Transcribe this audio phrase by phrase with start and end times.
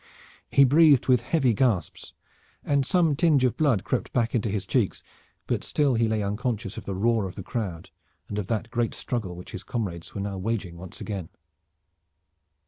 [0.49, 2.15] He breathed with heavy gasps,
[2.65, 5.03] and some tinge of blood crept hack into his cheeks,
[5.45, 7.91] but still he lay unconscious of the roar of the crowd
[8.27, 11.29] and of that great struggle which his comrades were now waging once again.